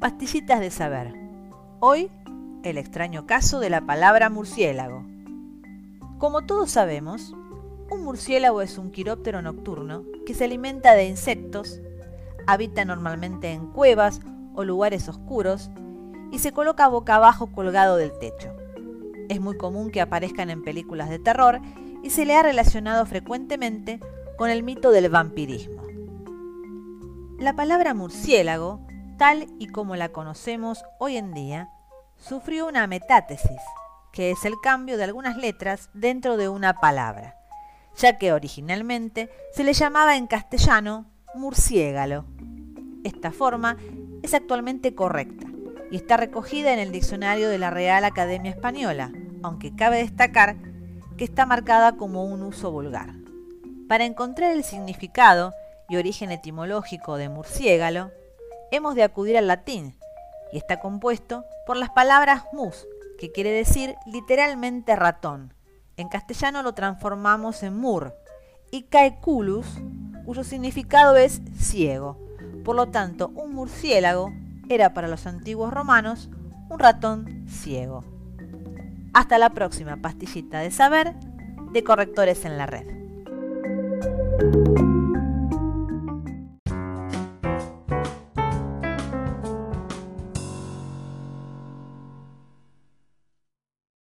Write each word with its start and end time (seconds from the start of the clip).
Pastillitas 0.00 0.60
de 0.60 0.70
saber. 0.70 1.12
Hoy, 1.78 2.10
el 2.62 2.78
extraño 2.78 3.26
caso 3.26 3.60
de 3.60 3.68
la 3.68 3.82
palabra 3.82 4.30
murciélago. 4.30 5.04
Como 6.16 6.46
todos 6.46 6.70
sabemos, 6.70 7.36
un 7.90 8.04
murciélago 8.04 8.62
es 8.62 8.78
un 8.78 8.92
quiróptero 8.92 9.42
nocturno 9.42 10.04
que 10.24 10.32
se 10.32 10.44
alimenta 10.44 10.94
de 10.94 11.04
insectos, 11.04 11.82
habita 12.46 12.86
normalmente 12.86 13.52
en 13.52 13.66
cuevas 13.66 14.22
o 14.54 14.64
lugares 14.64 15.06
oscuros 15.06 15.70
y 16.32 16.38
se 16.38 16.52
coloca 16.52 16.88
boca 16.88 17.16
abajo 17.16 17.52
colgado 17.52 17.96
del 17.96 18.18
techo. 18.18 18.54
Es 19.28 19.38
muy 19.38 19.58
común 19.58 19.90
que 19.90 20.00
aparezcan 20.00 20.48
en 20.48 20.62
películas 20.62 21.10
de 21.10 21.18
terror 21.18 21.60
y 22.02 22.08
se 22.08 22.24
le 22.24 22.36
ha 22.36 22.42
relacionado 22.42 23.04
frecuentemente 23.04 24.00
con 24.38 24.48
el 24.48 24.62
mito 24.62 24.92
del 24.92 25.10
vampirismo. 25.10 25.82
La 27.38 27.54
palabra 27.54 27.92
murciélago 27.92 28.80
tal 29.20 29.48
y 29.58 29.66
como 29.66 29.96
la 29.96 30.08
conocemos 30.08 30.82
hoy 30.98 31.18
en 31.18 31.34
día, 31.34 31.68
sufrió 32.16 32.66
una 32.66 32.86
metátesis, 32.86 33.60
que 34.14 34.30
es 34.30 34.46
el 34.46 34.54
cambio 34.62 34.96
de 34.96 35.04
algunas 35.04 35.36
letras 35.36 35.90
dentro 35.92 36.38
de 36.38 36.48
una 36.48 36.80
palabra, 36.80 37.36
ya 37.98 38.16
que 38.16 38.32
originalmente 38.32 39.28
se 39.52 39.62
le 39.62 39.74
llamaba 39.74 40.16
en 40.16 40.26
castellano 40.26 41.04
murciégalo. 41.34 42.24
Esta 43.04 43.30
forma 43.30 43.76
es 44.22 44.32
actualmente 44.32 44.94
correcta 44.94 45.46
y 45.90 45.96
está 45.96 46.16
recogida 46.16 46.72
en 46.72 46.78
el 46.78 46.90
diccionario 46.90 47.50
de 47.50 47.58
la 47.58 47.68
Real 47.68 48.06
Academia 48.06 48.50
Española, 48.50 49.12
aunque 49.42 49.76
cabe 49.76 49.98
destacar 49.98 50.56
que 51.18 51.24
está 51.24 51.44
marcada 51.44 51.98
como 51.98 52.24
un 52.24 52.40
uso 52.42 52.70
vulgar. 52.70 53.10
Para 53.86 54.06
encontrar 54.06 54.52
el 54.52 54.64
significado 54.64 55.52
y 55.90 55.98
origen 55.98 56.30
etimológico 56.30 57.18
de 57.18 57.28
murciégalo, 57.28 58.12
hemos 58.70 58.94
de 58.94 59.02
acudir 59.02 59.36
al 59.36 59.46
latín, 59.46 59.96
y 60.52 60.58
está 60.58 60.80
compuesto 60.80 61.44
por 61.66 61.76
las 61.76 61.90
palabras 61.90 62.44
mus, 62.52 62.86
que 63.18 63.32
quiere 63.32 63.50
decir 63.52 63.94
literalmente 64.06 64.96
ratón. 64.96 65.54
En 65.96 66.08
castellano 66.08 66.62
lo 66.62 66.72
transformamos 66.72 67.62
en 67.62 67.76
mur, 67.76 68.14
y 68.70 68.84
caeculus, 68.84 69.66
cuyo 70.24 70.44
significado 70.44 71.16
es 71.16 71.40
ciego. 71.58 72.18
Por 72.64 72.76
lo 72.76 72.86
tanto, 72.86 73.28
un 73.34 73.54
murciélago 73.54 74.32
era 74.68 74.94
para 74.94 75.08
los 75.08 75.26
antiguos 75.26 75.72
romanos 75.72 76.30
un 76.68 76.78
ratón 76.78 77.46
ciego. 77.48 78.04
Hasta 79.12 79.38
la 79.38 79.50
próxima 79.50 79.96
pastillita 79.96 80.60
de 80.60 80.70
saber 80.70 81.14
de 81.72 81.84
correctores 81.84 82.44
en 82.44 82.56
la 82.56 82.66
red. 82.66 82.86